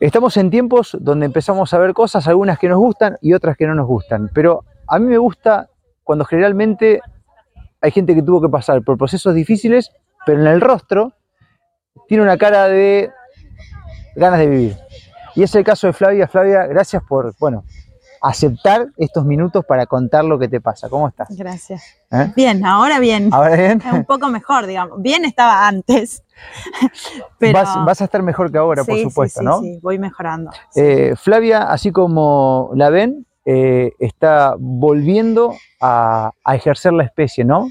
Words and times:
Estamos 0.00 0.36
en 0.36 0.50
tiempos 0.50 0.96
donde 1.00 1.26
empezamos 1.26 1.72
a 1.72 1.78
ver 1.78 1.92
cosas, 1.94 2.26
algunas 2.26 2.58
que 2.58 2.68
nos 2.68 2.78
gustan 2.78 3.16
y 3.20 3.32
otras 3.32 3.56
que 3.56 3.66
no 3.66 3.74
nos 3.74 3.86
gustan. 3.86 4.30
Pero 4.34 4.64
a 4.86 4.98
mí 4.98 5.06
me 5.06 5.18
gusta 5.18 5.70
cuando 6.02 6.24
generalmente 6.24 7.00
hay 7.80 7.90
gente 7.90 8.14
que 8.14 8.22
tuvo 8.22 8.40
que 8.40 8.48
pasar 8.48 8.82
por 8.82 8.98
procesos 8.98 9.34
difíciles, 9.34 9.90
pero 10.26 10.40
en 10.40 10.46
el 10.46 10.60
rostro 10.60 11.12
tiene 12.08 12.22
una 12.22 12.36
cara 12.36 12.68
de 12.68 13.10
ganas 14.16 14.38
de 14.40 14.46
vivir. 14.46 14.76
Y 15.34 15.42
es 15.42 15.54
el 15.54 15.64
caso 15.64 15.86
de 15.86 15.92
Flavia. 15.92 16.28
Flavia, 16.28 16.66
gracias 16.66 17.02
por, 17.02 17.34
bueno, 17.38 17.64
aceptar 18.24 18.88
estos 18.96 19.24
minutos 19.24 19.64
para 19.66 19.86
contar 19.86 20.24
lo 20.24 20.38
que 20.38 20.48
te 20.48 20.60
pasa. 20.60 20.88
¿Cómo 20.88 21.08
estás? 21.08 21.28
Gracias. 21.30 21.82
¿Eh? 22.10 22.32
Bien, 22.34 22.64
ahora 22.64 22.98
bien. 22.98 23.28
¿Ahora 23.32 23.54
bien? 23.54 23.82
Un 23.92 24.04
poco 24.04 24.28
mejor, 24.28 24.66
digamos. 24.66 25.00
Bien 25.02 25.24
estaba 25.24 25.68
antes. 25.68 26.24
Pero... 27.38 27.60
Vas, 27.84 28.00
a 28.00 28.04
estar 28.04 28.22
mejor 28.22 28.50
que 28.50 28.58
ahora, 28.58 28.82
por 28.84 28.98
supuesto, 28.98 29.40
sí, 29.40 29.46
¿no? 29.46 29.60
Sí, 29.60 29.78
voy 29.82 29.98
mejorando. 29.98 30.50
Eh, 30.74 31.14
Flavia, 31.16 31.70
así 31.70 31.92
como 31.92 32.70
la 32.74 32.90
ven, 32.90 33.26
eh, 33.44 33.92
está 33.98 34.54
volviendo 34.58 35.54
a, 35.80 36.32
ejercer 36.46 36.92
la 36.92 37.04
especie, 37.04 37.44
¿no? 37.44 37.70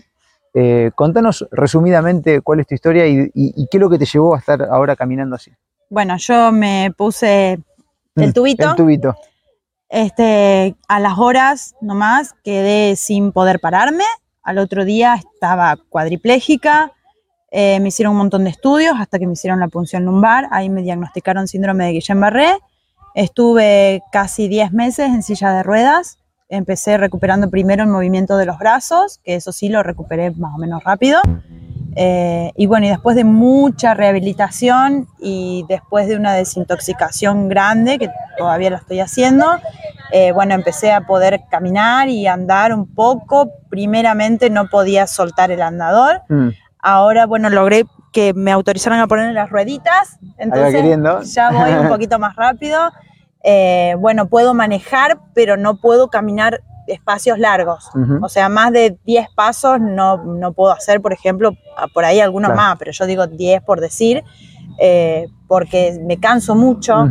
contanos 0.93 1.47
resumidamente 1.49 2.41
cuál 2.41 2.59
es 2.59 2.67
tu 2.67 2.75
historia 2.75 3.07
y, 3.07 3.31
qué 3.71 3.77
es 3.77 3.81
lo 3.81 3.89
que 3.89 3.97
te 3.97 4.05
llevó 4.05 4.35
a 4.35 4.37
estar 4.37 4.61
ahora 4.61 4.95
caminando 4.95 5.35
así. 5.35 5.51
Bueno, 5.89 6.15
yo 6.17 6.51
me 6.51 6.93
puse 6.95 7.53
el 8.15 8.29
Mm, 8.29 8.33
tubito. 8.33 8.69
El 8.69 8.75
tubito. 8.75 9.15
Este, 9.93 10.75
a 10.87 10.99
las 10.99 11.19
horas 11.19 11.75
nomás 11.79 12.33
quedé 12.43 12.95
sin 12.95 13.31
poder 13.31 13.59
pararme. 13.59 14.05
Al 14.41 14.57
otro 14.57 14.85
día 14.85 15.13
estaba 15.13 15.77
cuadriplégica. 15.89 16.93
Eh, 17.51 17.79
me 17.79 17.89
hicieron 17.89 18.13
un 18.13 18.17
montón 18.17 18.43
de 18.43 18.49
estudios 18.49 18.95
hasta 18.99 19.19
que 19.19 19.27
me 19.27 19.33
hicieron 19.33 19.59
la 19.59 19.67
punción 19.67 20.03
lumbar. 20.03 20.47
Ahí 20.49 20.67
me 20.67 20.81
diagnosticaron 20.81 21.47
síndrome 21.47 21.85
de 21.85 21.91
Guillain-Barré. 21.91 22.57
Estuve 23.13 24.01
casi 24.11 24.47
10 24.47 24.71
meses 24.71 25.09
en 25.09 25.21
silla 25.21 25.53
de 25.53 25.61
ruedas. 25.61 26.17
Empecé 26.49 26.97
recuperando 26.97 27.51
primero 27.51 27.83
el 27.83 27.89
movimiento 27.89 28.35
de 28.37 28.47
los 28.47 28.57
brazos, 28.57 29.19
que 29.23 29.35
eso 29.35 29.51
sí 29.51 29.69
lo 29.69 29.83
recuperé 29.83 30.31
más 30.31 30.55
o 30.55 30.57
menos 30.57 30.83
rápido. 30.83 31.21
Eh, 31.95 32.51
y 32.55 32.65
bueno, 32.65 32.87
y 32.87 32.89
después 32.89 33.15
de 33.15 33.23
mucha 33.23 33.93
rehabilitación 33.93 35.07
y 35.19 35.65
después 35.69 36.07
de 36.07 36.15
una 36.15 36.33
desintoxicación 36.33 37.47
grande, 37.49 37.99
que 37.99 38.09
todavía 38.37 38.71
lo 38.71 38.77
estoy 38.77 38.99
haciendo, 38.99 39.45
eh, 40.15 40.31
bueno, 40.31 40.53
empecé 40.53 40.91
a 40.91 41.01
poder 41.01 41.41
caminar 41.49 42.07
y 42.07 42.27
andar 42.27 42.71
un 42.71 42.85
poco. 42.93 43.49
Primeramente 43.69 44.51
no 44.51 44.69
podía 44.69 45.07
soltar 45.07 45.49
el 45.49 45.61
andador. 45.63 46.21
Mm. 46.29 46.49
Ahora, 46.77 47.25
bueno, 47.25 47.49
logré 47.49 47.85
que 48.11 48.31
me 48.35 48.51
autorizaran 48.51 48.99
a 48.99 49.07
poner 49.07 49.33
las 49.33 49.49
rueditas. 49.49 50.19
Entonces 50.37 51.33
ya 51.33 51.49
voy 51.51 51.71
un 51.71 51.87
poquito 51.89 52.19
más 52.19 52.35
rápido. 52.35 52.77
Eh, 53.43 53.95
bueno, 53.97 54.27
puedo 54.29 54.53
manejar, 54.53 55.17
pero 55.33 55.57
no 55.57 55.77
puedo 55.77 56.09
caminar 56.09 56.61
espacios 56.85 57.39
largos. 57.39 57.89
O 58.21 58.29
sea, 58.29 58.49
más 58.49 58.71
de 58.71 58.97
10 59.05 59.29
pasos 59.35 59.79
no, 59.81 60.17
no 60.17 60.53
puedo 60.53 60.71
hacer, 60.73 61.01
por 61.01 61.11
ejemplo, 61.13 61.53
a- 61.75 61.87
por 61.87 62.05
ahí 62.05 62.19
algunos 62.19 62.51
Claro. 62.51 62.61
más, 62.69 62.75
pero 62.77 62.91
yo 62.91 63.05
digo 63.07 63.25
10 63.25 63.63
por 63.63 63.79
decir, 63.81 64.23
eh, 64.79 65.27
porque 65.47 65.97
me 66.05 66.19
canso 66.19 66.53
mucho. 66.55 67.07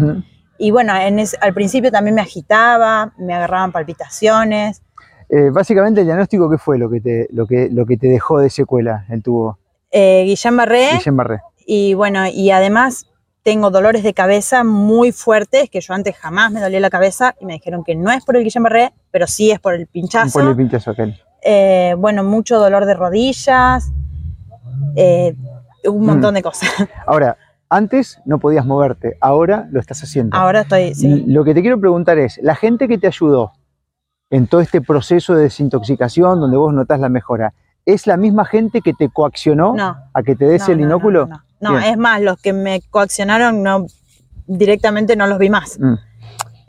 Y 0.64 0.70
bueno, 0.70 0.94
en 0.96 1.18
es- 1.18 1.36
al 1.40 1.52
principio 1.54 1.90
también 1.90 2.14
me 2.14 2.20
agitaba, 2.20 3.12
me 3.18 3.34
agarraban 3.34 3.72
palpitaciones. 3.72 4.80
Eh, 5.28 5.50
básicamente 5.50 6.02
el 6.02 6.06
diagnóstico, 6.06 6.48
¿qué 6.48 6.56
fue 6.56 6.78
lo 6.78 6.88
que 6.88 7.00
te, 7.00 7.26
lo 7.32 7.46
que, 7.48 7.68
lo 7.68 7.84
que 7.84 7.96
te 7.96 8.06
dejó 8.06 8.38
de 8.38 8.48
secuela 8.48 9.04
el 9.08 9.24
tubo 9.24 9.58
Eh, 9.90 10.22
Guillain-Barré, 10.24 10.90
Guillain-Barré? 10.98 11.40
y 11.66 11.94
bueno, 11.94 12.28
y 12.28 12.52
además 12.52 13.06
tengo 13.42 13.70
dolores 13.70 14.04
de 14.04 14.14
cabeza 14.14 14.62
muy 14.62 15.10
fuertes, 15.10 15.68
que 15.68 15.80
yo 15.80 15.94
antes 15.94 16.14
jamás 16.16 16.52
me 16.52 16.60
dolía 16.60 16.78
la 16.78 16.90
cabeza, 16.90 17.34
y 17.40 17.44
me 17.46 17.54
dijeron 17.54 17.82
que 17.82 17.96
no 17.96 18.12
es 18.12 18.24
por 18.24 18.36
el 18.36 18.44
Guillain-Barré, 18.44 18.92
pero 19.10 19.26
sí 19.26 19.50
es 19.50 19.58
por 19.58 19.74
el 19.74 19.88
pinchazo. 19.88 20.38
Un 20.38 20.44
polipinchazo 20.44 20.92
aquel. 20.92 21.20
Eh, 21.42 21.96
bueno, 21.98 22.22
mucho 22.22 22.60
dolor 22.60 22.84
de 22.86 22.94
rodillas, 22.94 23.90
eh, 24.94 25.34
un 25.86 26.06
montón 26.06 26.34
Mm. 26.34 26.36
de 26.36 26.42
cosas. 26.44 26.70
Ahora, 27.04 27.36
antes 27.72 28.20
no 28.26 28.38
podías 28.38 28.66
moverte, 28.66 29.16
ahora 29.20 29.66
lo 29.70 29.80
estás 29.80 30.02
haciendo. 30.02 30.36
Ahora 30.36 30.60
estoy, 30.60 30.94
sí. 30.94 31.24
Lo 31.26 31.42
que 31.42 31.54
te 31.54 31.62
quiero 31.62 31.80
preguntar 31.80 32.18
es, 32.18 32.38
la 32.42 32.54
gente 32.54 32.86
que 32.86 32.98
te 32.98 33.06
ayudó 33.06 33.52
en 34.30 34.46
todo 34.46 34.60
este 34.60 34.82
proceso 34.82 35.34
de 35.34 35.44
desintoxicación 35.44 36.38
donde 36.38 36.58
vos 36.58 36.74
notás 36.74 37.00
la 37.00 37.08
mejora, 37.08 37.54
¿es 37.86 38.06
la 38.06 38.18
misma 38.18 38.44
gente 38.44 38.82
que 38.82 38.92
te 38.92 39.08
coaccionó 39.08 39.74
No. 39.74 39.96
a 40.12 40.22
que 40.22 40.36
te 40.36 40.44
des 40.44 40.68
no, 40.68 40.74
el 40.74 40.80
inóculo? 40.82 41.26
No, 41.26 41.40
no. 41.60 41.78
Es 41.78 41.96
más, 41.96 42.20
los 42.20 42.40
que 42.42 42.52
me 42.52 42.82
coaccionaron 42.90 43.62
no 43.62 43.86
directamente 44.46 45.16
no 45.16 45.26
los 45.26 45.38
vi 45.38 45.48
más. 45.48 45.78
Mm. 45.80 45.94
Eh, 45.94 45.98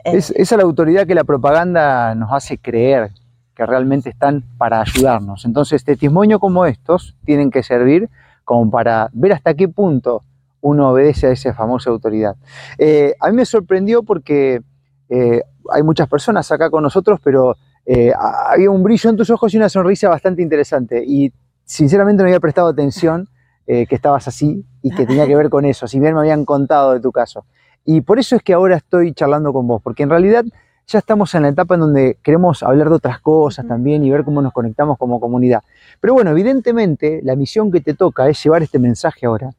Es, 0.04 0.30
esa 0.30 0.54
es 0.54 0.58
la 0.58 0.64
autoridad 0.64 1.06
que 1.06 1.14
la 1.14 1.24
propaganda 1.24 2.14
nos 2.14 2.32
hace 2.32 2.56
creer 2.56 3.10
que 3.54 3.66
realmente 3.66 4.08
están 4.08 4.42
para 4.56 4.80
ayudarnos. 4.80 5.44
Entonces, 5.44 5.84
testimonios 5.84 6.40
como 6.40 6.64
estos 6.64 7.14
tienen 7.26 7.50
que 7.50 7.62
servir 7.62 8.08
como 8.42 8.70
para 8.70 9.10
ver 9.12 9.32
hasta 9.32 9.52
qué 9.54 9.68
punto 9.68 10.22
uno 10.64 10.90
obedece 10.90 11.26
a 11.26 11.30
esa 11.30 11.52
famosa 11.52 11.90
autoridad. 11.90 12.36
Eh, 12.78 13.14
a 13.20 13.30
mí 13.30 13.36
me 13.36 13.44
sorprendió 13.44 14.02
porque 14.02 14.62
eh, 15.10 15.42
hay 15.70 15.82
muchas 15.82 16.08
personas 16.08 16.50
acá 16.50 16.70
con 16.70 16.82
nosotros, 16.82 17.20
pero 17.22 17.56
eh, 17.84 18.12
había 18.16 18.70
un 18.70 18.82
brillo 18.82 19.10
en 19.10 19.16
tus 19.16 19.28
ojos 19.28 19.52
y 19.52 19.58
una 19.58 19.68
sonrisa 19.68 20.08
bastante 20.08 20.40
interesante. 20.42 21.04
Y 21.06 21.32
sinceramente 21.64 22.22
no 22.22 22.28
había 22.28 22.40
prestado 22.40 22.68
atención 22.68 23.28
eh, 23.66 23.86
que 23.86 23.94
estabas 23.94 24.26
así 24.26 24.64
y 24.82 24.90
que 24.90 25.06
tenía 25.06 25.26
que 25.26 25.36
ver 25.36 25.50
con 25.50 25.64
eso, 25.66 25.86
si 25.86 26.00
bien 26.00 26.14
me 26.14 26.20
habían 26.20 26.44
contado 26.44 26.94
de 26.94 27.00
tu 27.00 27.12
caso. 27.12 27.44
Y 27.84 28.00
por 28.00 28.18
eso 28.18 28.36
es 28.36 28.42
que 28.42 28.54
ahora 28.54 28.76
estoy 28.76 29.12
charlando 29.12 29.52
con 29.52 29.66
vos, 29.66 29.82
porque 29.82 30.02
en 30.02 30.10
realidad 30.10 30.44
ya 30.86 30.98
estamos 30.98 31.34
en 31.34 31.42
la 31.42 31.48
etapa 31.48 31.74
en 31.74 31.80
donde 31.80 32.18
queremos 32.22 32.62
hablar 32.62 32.88
de 32.88 32.96
otras 32.96 33.20
cosas 33.20 33.66
también 33.66 34.04
y 34.04 34.10
ver 34.10 34.24
cómo 34.24 34.40
nos 34.40 34.52
conectamos 34.52 34.96
como 34.98 35.20
comunidad. 35.20 35.62
Pero 36.00 36.14
bueno, 36.14 36.30
evidentemente 36.30 37.20
la 37.22 37.36
misión 37.36 37.70
que 37.70 37.80
te 37.80 37.94
toca 37.94 38.28
es 38.28 38.42
llevar 38.42 38.62
este 38.62 38.78
mensaje 38.78 39.26
ahora. 39.26 39.50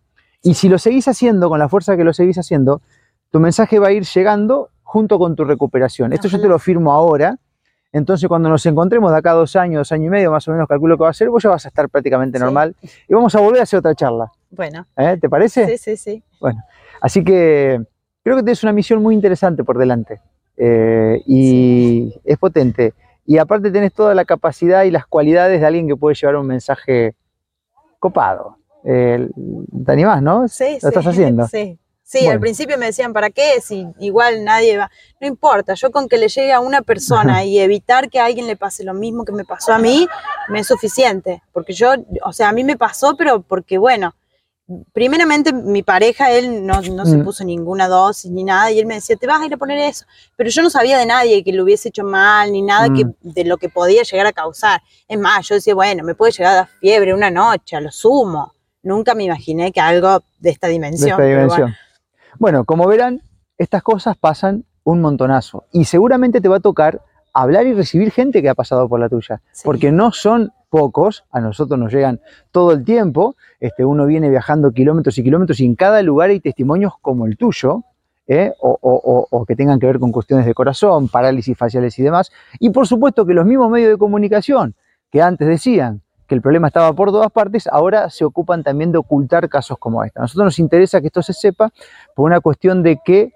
Y 0.46 0.54
si 0.54 0.70
lo 0.70 0.78
seguís 0.78 1.08
haciendo 1.08 1.50
con 1.50 1.58
la 1.58 1.68
fuerza 1.68 1.98
que 1.98 2.04
lo 2.04 2.14
seguís 2.14 2.38
haciendo, 2.38 2.82
tu 3.32 3.40
mensaje 3.40 3.80
va 3.80 3.88
a 3.88 3.92
ir 3.92 4.04
llegando 4.06 4.70
junto 4.84 5.18
con 5.18 5.36
tu 5.36 5.44
recuperación. 5.44 6.14
Esto 6.14 6.28
yo 6.28 6.40
te 6.40 6.48
lo 6.48 6.60
firmo 6.60 6.94
ahora. 6.94 7.40
Entonces, 7.92 8.28
cuando 8.30 8.48
nos 8.48 8.64
encontremos 8.68 9.12
de 9.12 9.18
acá 9.18 9.32
a 9.32 9.34
dos 9.34 9.56
años, 9.56 9.80
dos 9.80 9.92
años 9.92 10.06
y 10.06 10.10
medio, 10.12 10.30
más 10.30 10.48
o 10.48 10.52
menos 10.52 10.68
calculo 10.68 10.98
que 10.98 11.04
va 11.04 11.10
a 11.10 11.14
ser, 11.14 11.32
vos 11.32 11.42
ya 11.42 11.50
vas 11.50 11.66
a 11.66 11.70
estar 11.70 11.90
prácticamente 11.90 12.38
Sí. 12.38 12.44
normal 12.44 12.76
y 13.08 13.14
vamos 13.16 13.34
a 13.34 13.40
volver 13.42 13.62
a 13.62 13.64
hacer 13.64 13.80
otra 13.80 13.96
charla. 13.96 14.32
Bueno, 14.52 14.86
¿eh? 14.98 15.18
¿Te 15.20 15.28
parece? 15.30 15.66
sí, 15.66 15.78
sí, 15.78 15.98
sí. 15.98 16.24
Así 17.02 17.24
que 17.24 17.82
creo 18.24 18.36
que 18.36 18.44
tienes 18.44 18.62
una 18.62 18.72
misión 18.72 19.02
muy 19.02 19.16
interesante 19.16 19.64
por 19.64 19.80
delante 19.80 20.22
eh, 20.58 21.24
y 21.26 22.14
es 22.24 22.38
potente. 22.38 22.94
Y 23.26 23.40
aparte 23.40 23.72
tenés 23.72 23.94
toda 23.94 24.14
la 24.14 24.26
capacidad 24.26 24.84
y 24.84 24.92
las 24.92 25.08
cualidades 25.08 25.60
de 25.60 25.66
alguien 25.66 25.88
que 25.88 25.96
puede 25.96 26.14
llevar 26.16 26.36
un 26.36 26.46
mensaje 26.46 27.16
copado. 27.98 28.58
Eh, 28.88 29.28
¿Te 29.86 29.92
animás, 29.92 30.22
no? 30.22 30.48
Sí, 30.48 30.78
¿Lo 30.82 30.90
estás 30.90 31.06
haciendo? 31.08 31.48
Sí. 31.48 31.78
Sí, 32.08 32.20
Bueno. 32.20 32.34
al 32.34 32.40
principio 32.40 32.78
me 32.78 32.86
decían, 32.86 33.14
¿para 33.14 33.32
qué? 33.32 33.60
Si 33.62 33.88
igual 34.00 34.44
nadie 34.44 34.78
va. 34.78 34.92
No 35.20 35.26
importa, 35.28 35.74
yo 35.74 35.90
con 35.90 36.08
que 36.08 36.20
le 36.20 36.28
llegue 36.28 36.54
a 36.54 36.60
una 36.60 36.84
persona 36.84 37.44
y 37.44 37.58
evitar 37.58 38.12
que 38.12 38.20
a 38.20 38.26
alguien 38.26 38.46
le 38.46 38.56
pase 38.56 38.84
lo 38.84 38.94
mismo 38.94 39.26
que 39.26 39.32
me 39.32 39.44
pasó 39.44 39.74
a 39.74 39.80
mí, 39.80 40.08
me 40.50 40.60
es 40.60 40.68
suficiente. 40.68 41.42
Porque 41.52 41.74
yo, 41.74 41.94
o 42.24 42.32
sea, 42.32 42.50
a 42.50 42.52
mí 42.52 42.64
me 42.64 42.78
pasó, 42.78 43.16
pero 43.18 43.42
porque, 43.42 43.80
bueno, 43.80 44.14
primeramente 44.94 45.52
mi 45.52 45.82
pareja, 45.82 46.32
él 46.32 46.64
no, 46.66 46.80
no 46.82 47.06
se 47.08 47.18
Mm. 47.18 47.24
puso 47.24 47.44
ninguna 47.44 47.88
dosis 47.88 48.30
ni 48.30 48.44
nada, 48.44 48.72
y 48.72 48.78
él 48.80 48.86
me 48.86 48.96
decía, 48.96 49.16
te 49.16 49.26
vas 49.26 49.42
a 49.42 49.46
ir 49.48 49.54
a 49.54 49.58
poner 49.58 49.80
eso. 49.80 50.06
Pero 50.36 50.50
yo 50.52 50.62
no 50.62 50.70
sabía 50.70 51.00
de 51.00 51.08
nadie 51.08 51.44
que 51.44 51.54
lo 51.54 51.64
hubiese 51.64 51.90
hecho 51.90 52.04
mal, 52.04 52.52
ni 52.52 52.62
nada 52.62 52.88
que, 52.94 53.06
Mm. 53.06 53.14
de 53.22 53.46
lo 53.46 53.58
que 53.58 53.70
podía 53.70 54.04
llegar 54.04 54.28
a 54.28 54.32
causar. 54.34 54.82
Es 55.08 55.18
más, 55.20 55.48
yo 55.48 55.56
decía, 55.56 55.74
bueno, 55.74 56.04
me 56.04 56.14
puede 56.14 56.32
llegar 56.34 56.52
a 56.52 56.56
dar 56.56 56.68
fiebre 56.80 57.14
una 57.16 57.32
noche, 57.32 57.76
a 57.76 57.82
lo 57.82 57.92
sumo. 57.92 58.54
Nunca 58.86 59.14
me 59.16 59.24
imaginé 59.26 59.72
que 59.74 59.82
algo 59.82 60.22
de 60.40 60.50
esta 60.52 60.68
de 60.68 60.74
dimensión. 60.74 61.10
esta 61.10 61.18
pero 61.18 61.28
bueno. 61.48 61.54
dimensión. 61.56 61.76
Bueno, 62.40 62.64
como 62.66 62.88
verán, 62.88 63.22
estas 63.58 63.84
cosas 63.84 64.16
pasan 64.16 64.64
un 64.84 65.02
montonazo 65.02 65.66
y 65.74 65.86
seguramente 65.86 66.40
te 66.40 66.48
va 66.48 66.58
a 66.58 66.60
tocar 66.62 67.02
hablar 67.34 67.66
y 67.68 67.74
recibir 67.74 68.12
gente 68.12 68.42
que 68.42 68.48
ha 68.50 68.56
pasado 68.56 68.88
por 68.88 69.00
la 69.00 69.10
tuya, 69.10 69.42
Sí. 69.52 69.64
porque 69.66 69.92
no 69.92 70.12
son 70.14 70.54
pocos, 70.70 71.26
a 71.32 71.40
nosotros 71.42 71.78
nos 71.80 71.92
llegan 71.92 72.22
todo 72.52 72.72
el 72.72 72.86
tiempo, 72.86 73.36
este, 73.60 73.84
uno 73.84 74.06
viene 74.06 74.30
viajando 74.30 74.72
kilómetros 74.72 75.18
y 75.18 75.24
kilómetros 75.24 75.60
y 75.60 75.66
en 75.66 75.76
cada 75.76 76.02
lugar 76.02 76.30
hay 76.30 76.40
testimonios 76.40 76.94
como 77.02 77.26
el 77.26 77.36
tuyo, 77.38 77.84
¿eh? 78.28 78.54
o, 78.60 78.78
o- 78.82 79.02
o- 79.04 79.28
o 79.32 79.46
que 79.46 79.56
tengan 79.56 79.80
que 79.80 79.86
ver 79.88 80.00
con 80.00 80.12
cuestiones 80.12 80.46
de 80.46 80.54
corazón, 80.54 81.08
parálisis 81.10 81.58
faciales 81.58 81.98
y 82.00 82.04
demás, 82.04 82.32
y 82.60 82.70
por 82.70 82.88
supuesto 82.88 83.26
que 83.26 83.34
los 83.34 83.46
mismos 83.46 83.70
medios 83.70 83.90
de 83.92 83.98
comunicación 83.98 84.76
que 85.12 85.22
antes 85.22 85.48
decían 85.48 86.02
que 86.28 86.36
el 86.36 86.42
problema 86.42 86.68
estaba 86.68 86.92
por 86.94 87.12
todas 87.12 87.32
partes, 87.32 87.68
ahora 87.68 88.10
se 88.10 88.26
ocupan 88.26 88.64
también 88.64 88.92
de 88.92 88.98
ocultar 88.98 89.48
casos 89.50 89.78
como 89.78 90.04
este. 90.04 90.20
A 90.20 90.24
nosotros 90.24 90.46
nos 90.46 90.60
interesa 90.60 91.02
que 91.02 91.08
esto 91.08 91.22
se 91.22 91.34
sepa 91.34 91.72
por 92.16 92.26
una 92.26 92.40
cuestión 92.42 92.84
de 92.84 93.00
que 93.04 93.34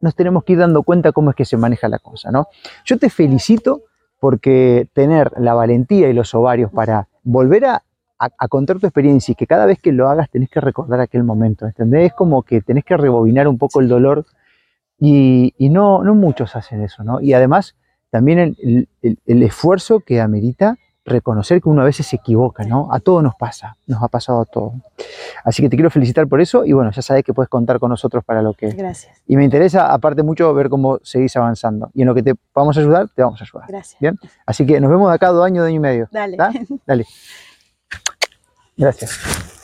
nos 0.00 0.14
tenemos 0.14 0.44
que 0.44 0.54
ir 0.54 0.58
dando 0.58 0.82
cuenta 0.82 1.12
cómo 1.12 1.30
es 1.30 1.36
que 1.36 1.44
se 1.44 1.56
maneja 1.56 1.88
la 1.88 1.98
cosa, 1.98 2.30
¿no? 2.30 2.48
Yo 2.84 2.98
te 2.98 3.08
felicito 3.10 3.82
porque 4.20 4.88
tener 4.92 5.32
la 5.38 5.54
valentía 5.54 6.08
y 6.08 6.12
los 6.12 6.34
ovarios 6.34 6.70
para 6.72 7.08
volver 7.22 7.64
a, 7.66 7.74
a- 8.18 8.28
a 8.38 8.48
contar 8.48 8.78
tu 8.80 8.86
experiencia 8.86 9.32
y 9.32 9.34
que 9.34 9.46
cada 9.46 9.66
vez 9.66 9.78
que 9.80 9.92
lo 9.92 10.08
hagas 10.08 10.30
tenés 10.30 10.48
que 10.50 10.60
recordar 10.60 11.00
aquel 11.00 11.24
momento, 11.24 11.66
¿entendés? 11.66 12.06
Es 12.06 12.12
como 12.14 12.42
que 12.42 12.60
tenés 12.62 12.84
que 12.84 12.96
rebobinar 12.96 13.46
un 13.48 13.58
poco 13.58 13.80
el 13.80 13.88
dolor 13.88 14.24
Y, 14.98 15.54
y 15.58 15.68
no, 15.68 16.04
no 16.04 16.14
muchos 16.14 16.54
hacen 16.54 16.82
eso, 16.82 17.02
¿no? 17.02 17.20
Y 17.20 17.32
además 17.34 17.74
también 18.10 18.38
el, 18.38 18.88
el- 19.02 19.18
el 19.26 19.42
esfuerzo 19.42 20.00
que 20.00 20.20
amerita 20.20 20.78
reconocer 21.04 21.60
que 21.60 21.68
uno 21.68 21.82
a 21.82 21.84
veces 21.84 22.06
se 22.06 22.16
equivoca, 22.16 22.64
¿no? 22.64 22.88
A 22.92 23.00
todos 23.00 23.22
nos 23.22 23.34
pasa, 23.34 23.76
nos 23.86 24.02
ha 24.02 24.08
pasado 24.08 24.42
a 24.42 24.44
todos. 24.44 24.72
Así 25.44 25.62
que 25.62 25.68
te 25.68 25.76
quiero 25.76 25.90
felicitar 25.90 26.28
por 26.28 26.40
eso 26.40 26.64
y 26.64 26.72
bueno, 26.72 26.90
ya 26.92 27.02
sabes 27.02 27.24
que 27.24 27.34
puedes 27.34 27.48
contar 27.48 27.78
con 27.78 27.90
nosotros 27.90 28.24
para 28.24 28.42
lo 28.42 28.54
que... 28.54 28.68
Gracias, 28.70 29.20
Y 29.26 29.36
me 29.36 29.44
interesa, 29.44 29.92
aparte 29.92 30.22
mucho, 30.22 30.52
ver 30.54 30.68
cómo 30.68 30.98
seguís 31.02 31.36
avanzando. 31.36 31.90
Y 31.94 32.02
en 32.02 32.08
lo 32.08 32.14
que 32.14 32.22
te 32.22 32.34
vamos 32.54 32.76
a 32.76 32.80
ayudar, 32.80 33.08
te 33.08 33.22
vamos 33.22 33.40
a 33.40 33.44
ayudar. 33.44 33.68
gracias. 33.68 34.00
Bien. 34.00 34.18
Así 34.46 34.64
que 34.64 34.80
nos 34.80 34.90
vemos 34.90 35.08
de 35.08 35.14
acá 35.14 35.28
dos 35.28 35.44
años, 35.44 35.62
dos 35.62 35.68
años 35.68 35.76
y 35.76 35.80
medio. 35.80 36.08
Dale. 36.12 36.36
Dale. 36.86 37.06
Gracias. 38.76 39.58